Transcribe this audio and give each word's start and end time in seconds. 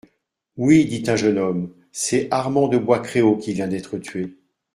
Oui, 0.57 0.85
dit 0.85 1.07
un 1.11 1.15
jeune 1.15 1.37
homme, 1.37 1.75
c'est 1.91 2.27
Armand 2.31 2.67
de 2.67 2.79
Bois-Créault 2.79 3.37
qui 3.37 3.53
vient 3.53 3.67
d'être 3.67 3.99
tué. 3.99 4.35